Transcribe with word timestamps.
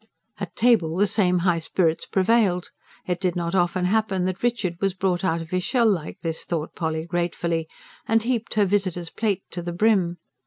At 0.39 0.55
table 0.55 0.97
the 0.97 1.05
same 1.05 1.37
high 1.45 1.59
spirits 1.59 2.07
prevailed: 2.07 2.71
it 3.05 3.19
did 3.21 3.35
not 3.35 3.53
often 3.53 3.85
happen 3.85 4.25
that 4.25 4.41
Richard 4.41 4.77
was 4.81 4.95
brought 4.95 5.23
out 5.23 5.43
of 5.43 5.51
his 5.51 5.63
shell 5.63 5.85
like 5.87 6.21
this, 6.21 6.43
thought 6.43 6.73
Polly 6.73 7.05
gratefully, 7.05 7.67
and 8.07 8.23
heaped 8.23 8.55
her 8.55 8.65
visitor's 8.65 9.11
plate 9.11 9.43
to 9.51 9.61
the 9.61 9.73
brim. 9.73 10.17